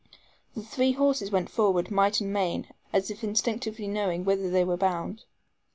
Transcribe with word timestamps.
The 0.55 0.63
three 0.63 0.93
horses 0.93 1.29
went 1.29 1.47
forward 1.51 1.91
might 1.91 2.21
and 2.21 2.33
main, 2.33 2.69
as 2.91 3.11
if 3.11 3.23
instinctively 3.23 3.87
knowing 3.87 4.25
whither 4.25 4.49
they 4.49 4.63
were 4.63 4.75
bound. 4.75 5.25